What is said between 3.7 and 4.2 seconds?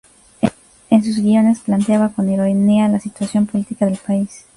del